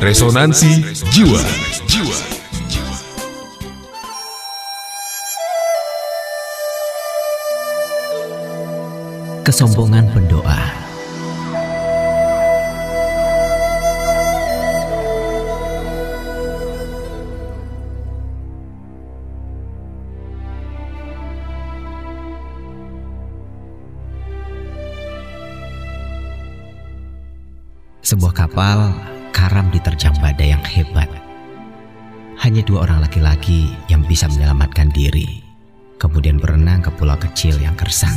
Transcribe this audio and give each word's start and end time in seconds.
Resonansi 0.00 0.80
Jiwa. 1.12 1.44
Kesombongan 9.44 10.08
pendoa. 10.08 10.56
Sebuah 28.00 28.32
kapal 28.32 28.96
karam 29.30 29.70
diterjang 29.70 30.14
badai 30.18 30.54
yang 30.54 30.64
hebat. 30.64 31.08
Hanya 32.40 32.64
dua 32.64 32.88
orang 32.88 33.04
laki-laki 33.04 33.72
yang 33.92 34.00
bisa 34.08 34.24
menyelamatkan 34.28 34.88
diri, 34.90 35.44
kemudian 36.00 36.40
berenang 36.40 36.80
ke 36.80 36.90
pulau 36.96 37.16
kecil 37.20 37.56
yang 37.60 37.76
gersang. 37.76 38.16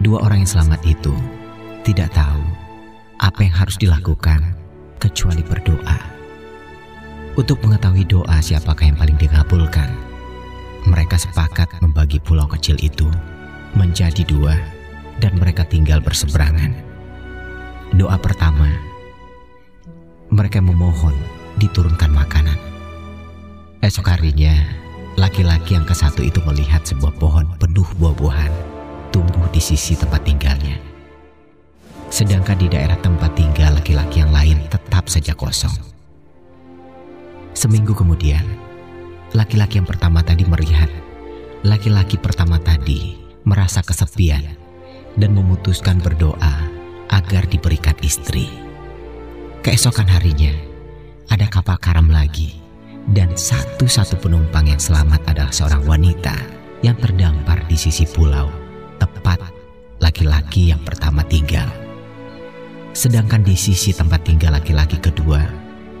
Dua 0.00 0.24
orang 0.24 0.42
yang 0.42 0.50
selamat 0.50 0.80
itu 0.88 1.12
tidak 1.84 2.08
tahu 2.16 2.40
apa 3.20 3.40
yang 3.44 3.52
harus 3.52 3.76
dilakukan 3.76 4.56
kecuali 4.96 5.44
berdoa. 5.44 5.98
Untuk 7.36 7.60
mengetahui 7.60 8.08
doa 8.08 8.40
siapakah 8.40 8.90
yang 8.90 8.98
paling 8.98 9.16
dikabulkan, 9.20 9.92
mereka 10.88 11.20
sepakat 11.20 11.68
membagi 11.84 12.16
pulau 12.20 12.48
kecil 12.48 12.80
itu 12.80 13.06
menjadi 13.76 14.24
dua 14.24 14.56
dan 15.20 15.36
mereka 15.36 15.62
tinggal 15.68 16.00
berseberangan. 16.00 16.72
Doa 17.94 18.16
pertama, 18.16 18.89
mereka 20.30 20.62
memohon 20.62 21.14
diturunkan 21.58 22.14
makanan. 22.14 22.54
Esok 23.82 24.14
harinya, 24.14 24.54
laki-laki 25.18 25.74
yang 25.74 25.82
ke 25.82 25.90
satu 25.90 26.22
itu 26.22 26.38
melihat 26.46 26.86
sebuah 26.86 27.18
pohon 27.18 27.50
penuh 27.58 27.86
buah-buahan 27.98 28.52
tumbuh 29.10 29.50
di 29.50 29.58
sisi 29.58 29.98
tempat 29.98 30.22
tinggalnya. 30.22 30.78
Sedangkan 32.14 32.58
di 32.62 32.70
daerah 32.70 32.94
tempat 33.02 33.34
tinggal 33.34 33.74
laki-laki 33.74 34.22
yang 34.22 34.30
lain 34.30 34.62
tetap 34.70 35.10
saja 35.10 35.34
kosong. 35.34 35.74
Seminggu 37.50 37.90
kemudian, 37.90 38.46
laki-laki 39.34 39.82
yang 39.82 39.88
pertama 39.90 40.22
tadi 40.22 40.46
melihat 40.46 40.90
laki-laki 41.66 42.16
pertama 42.16 42.62
tadi 42.62 43.18
merasa 43.42 43.82
kesepian 43.82 44.46
dan 45.18 45.30
memutuskan 45.34 45.98
berdoa 45.98 46.70
agar 47.10 47.50
diberikan 47.50 47.98
istri. 48.06 48.69
Keesokan 49.60 50.08
harinya, 50.08 50.56
ada 51.28 51.44
kapal 51.44 51.76
karam 51.76 52.08
lagi 52.08 52.56
dan 53.12 53.36
satu-satu 53.36 54.16
penumpang 54.16 54.72
yang 54.72 54.80
selamat 54.80 55.20
adalah 55.28 55.52
seorang 55.52 55.84
wanita 55.84 56.32
yang 56.80 56.96
terdampar 56.96 57.60
di 57.68 57.76
sisi 57.76 58.08
pulau, 58.08 58.48
tepat 58.96 59.36
laki-laki 60.00 60.72
yang 60.72 60.80
pertama 60.80 61.20
tinggal. 61.28 61.68
Sedangkan 62.96 63.44
di 63.44 63.52
sisi 63.52 63.92
tempat 63.92 64.24
tinggal 64.24 64.56
laki-laki 64.56 64.96
kedua, 64.96 65.44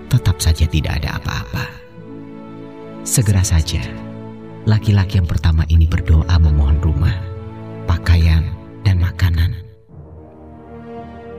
tetap 0.08 0.40
saja 0.40 0.64
tidak 0.64 0.96
ada 1.04 1.20
apa-apa. 1.20 1.68
Segera 3.04 3.44
saja, 3.44 3.84
laki-laki 4.64 5.20
yang 5.20 5.28
pertama 5.28 5.68
ini 5.68 5.84
berdoa 5.84 6.32
memohon 6.40 6.80
rumah, 6.80 7.12
pakaian, 7.84 8.40
dan 8.88 8.96
makanan. 9.04 9.52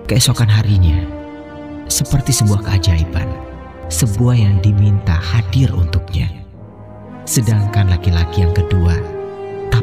Keesokan 0.05 0.53
harinya, 0.53 1.20
seperti 1.91 2.31
sebuah 2.31 2.63
keajaiban, 2.63 3.27
sebuah 3.91 4.39
yang 4.39 4.55
diminta 4.63 5.19
hadir 5.19 5.75
untuknya. 5.75 6.31
Sedangkan 7.27 7.91
laki-laki 7.91 8.47
yang 8.47 8.55
kedua 8.55 8.95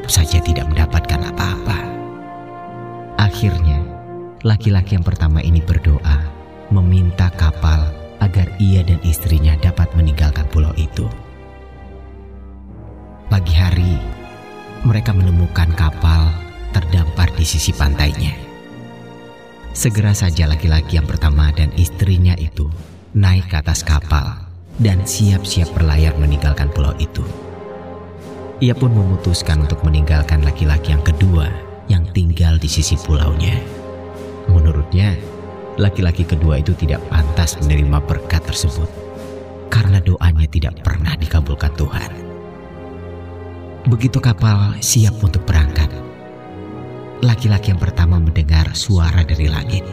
tetap 0.08 0.24
saja 0.24 0.40
tidak 0.40 0.64
mendapatkan 0.72 1.20
apa-apa. 1.20 1.78
Akhirnya, 3.20 3.76
laki-laki 4.40 4.96
yang 4.96 5.04
pertama 5.04 5.44
ini 5.44 5.60
berdoa 5.60 6.24
meminta 6.72 7.28
kapal 7.36 7.92
agar 8.24 8.48
ia 8.56 8.80
dan 8.80 8.96
istrinya 9.04 9.52
dapat 9.60 9.92
meninggalkan 9.92 10.48
pulau 10.48 10.72
itu. 10.80 11.04
Pagi 13.28 13.52
hari, 13.52 14.00
mereka 14.80 15.12
menemukan 15.12 15.68
kapal 15.76 16.32
terdampar 16.72 17.28
di 17.36 17.44
sisi 17.44 17.68
pantainya. 17.76 18.47
Segera 19.78 20.10
saja 20.10 20.50
laki-laki 20.50 20.98
yang 20.98 21.06
pertama 21.06 21.54
dan 21.54 21.70
istrinya 21.78 22.34
itu 22.34 22.66
naik 23.14 23.46
ke 23.46 23.62
atas 23.62 23.86
kapal 23.86 24.34
dan 24.82 25.06
siap-siap 25.06 25.70
berlayar 25.70 26.18
meninggalkan 26.18 26.66
pulau 26.74 26.90
itu. 26.98 27.22
Ia 28.58 28.74
pun 28.74 28.90
memutuskan 28.90 29.62
untuk 29.62 29.86
meninggalkan 29.86 30.42
laki-laki 30.42 30.90
yang 30.90 31.04
kedua 31.06 31.46
yang 31.86 32.02
tinggal 32.10 32.58
di 32.58 32.66
sisi 32.66 32.98
pulaunya. 32.98 33.54
Menurutnya, 34.50 35.14
laki-laki 35.78 36.26
kedua 36.26 36.58
itu 36.58 36.74
tidak 36.74 36.98
pantas 37.06 37.54
menerima 37.62 38.02
berkat 38.02 38.42
tersebut 38.50 38.90
karena 39.70 40.02
doanya 40.02 40.50
tidak 40.50 40.74
pernah 40.82 41.14
dikabulkan 41.14 41.70
Tuhan. 41.78 42.10
Begitu 43.86 44.18
kapal 44.18 44.74
siap 44.82 45.22
untuk 45.22 45.46
berangkat, 45.46 45.86
laki-laki 47.22 47.74
yang 47.74 47.80
pertama 47.80 48.22
mendengar 48.22 48.70
suara 48.74 49.26
dari 49.26 49.50
langit. 49.50 49.84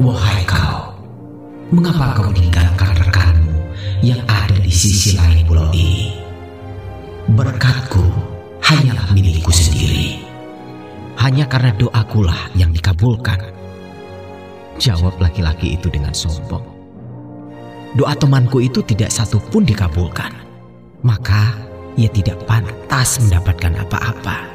Wahai 0.00 0.42
kau, 0.48 0.96
mengapa 1.70 2.18
kau 2.18 2.28
meninggalkan 2.32 2.92
rekanmu 2.98 3.56
yang 4.02 4.20
ada 4.26 4.56
di 4.58 4.72
sisi 4.72 5.14
lain 5.14 5.44
pulau 5.46 5.70
ini? 5.70 6.16
Berkatku 7.30 8.04
hanyalah 8.64 9.08
milikku 9.12 9.52
sendiri. 9.52 10.20
Hanya 11.20 11.46
karena 11.48 11.72
doakulah 11.78 12.52
yang 12.58 12.74
dikabulkan. 12.74 13.38
Jawab 14.76 15.16
laki-laki 15.22 15.78
itu 15.78 15.86
dengan 15.88 16.10
sombong. 16.10 16.66
Doa 17.94 18.12
temanku 18.18 18.58
itu 18.58 18.82
tidak 18.82 19.14
satu 19.14 19.38
pun 19.38 19.62
dikabulkan. 19.62 20.34
Maka 21.06 21.54
ia 21.94 22.10
tidak 22.10 22.42
pantas 22.44 23.22
mendapatkan 23.22 23.86
apa-apa. 23.86 24.53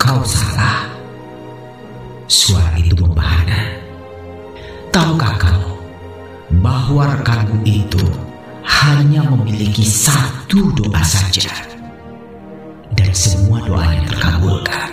Kau 0.00 0.24
salah. 0.24 0.88
Suara 2.24 2.80
itu 2.80 2.96
membahana. 2.96 3.76
Tahukah 4.88 5.36
kau 5.36 5.76
bahwa 6.64 7.14
rekanmu 7.20 7.62
itu 7.68 8.00
hanya 8.64 9.22
memiliki 9.28 9.84
satu 9.84 10.72
doa 10.72 11.04
saja 11.04 11.52
dan 12.96 13.12
semua 13.14 13.62
doanya 13.62 14.08
terkabulkan. 14.10 14.90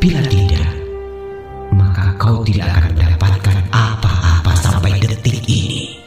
Bila 0.00 0.22
tidak, 0.30 0.70
maka 1.76 2.16
kau 2.16 2.40
tidak 2.46 2.70
akan 2.72 2.96
mendapatkan 2.96 3.58
apa-apa 3.68 4.52
sampai 4.56 4.96
detik 5.04 5.44
ini. 5.44 6.00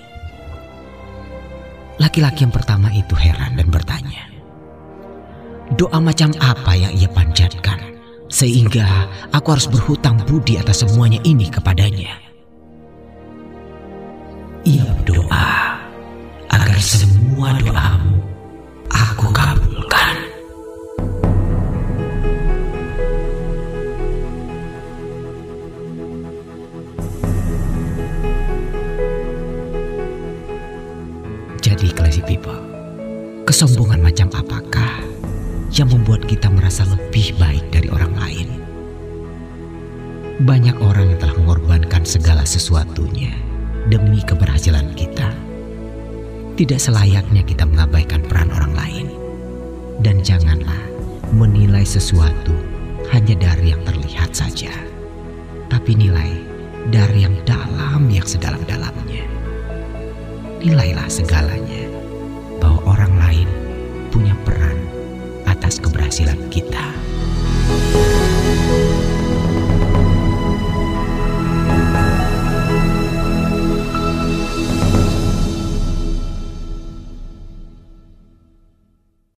Laki-laki 2.01 2.49
yang 2.49 2.55
pertama 2.55 2.89
itu 2.89 3.13
heran 3.13 3.53
dan 3.53 3.69
bertanya, 3.69 4.32
Doa 5.83 5.99
macam 5.99 6.31
apa 6.39 6.79
yang 6.79 6.95
ia 6.95 7.11
panjatkan 7.11 7.75
sehingga 8.31 8.87
aku 9.35 9.51
harus 9.51 9.67
berhutang 9.67 10.15
budi 10.23 10.55
atas 10.55 10.79
semuanya 10.79 11.19
ini 11.27 11.51
kepadanya. 11.51 12.23
Ia 14.63 14.87
berdoa 15.03 15.75
agar 16.55 16.79
semua 16.79 17.59
doamu 17.59 18.15
aku 18.87 19.27
kabulkan. 19.35 20.15
Jadi 31.59 31.91
classy 31.91 32.23
people, 32.23 32.55
kesombongan 33.43 33.99
macam 33.99 34.31
apakah 34.31 35.11
yang 35.73 35.89
membuat 35.89 36.29
kita 36.29 36.53
merasa 36.53 36.85
lebih 36.85 37.33
baik 37.41 37.65
dari 37.73 37.89
orang 37.89 38.13
lain? 38.13 38.47
Banyak 40.45 40.77
orang 40.81 41.13
yang 41.13 41.19
telah 41.21 41.35
mengorbankan 41.41 42.05
segala 42.05 42.45
sesuatunya 42.45 43.33
demi 43.89 44.21
keberhasilan 44.21 44.93
kita. 44.93 45.33
Tidak 46.53 46.77
selayaknya 46.77 47.41
kita 47.41 47.65
mengabaikan 47.65 48.21
peran 48.21 48.53
orang 48.53 48.73
lain. 48.77 49.07
Dan 50.01 50.21
janganlah 50.21 50.83
menilai 51.33 51.85
sesuatu 51.85 52.53
hanya 53.09 53.33
dari 53.37 53.73
yang 53.73 53.81
terlihat 53.85 54.33
saja. 54.33 54.73
Tapi 55.69 55.97
nilai 55.97 56.33
dari 56.93 57.25
yang 57.25 57.33
dalam 57.47 58.09
yang 58.09 58.25
sedalam-dalamnya. 58.25 59.25
Nilailah 60.61 61.09
segalanya 61.09 61.82
keberhasilan 66.13 66.37
kita. 66.53 67.12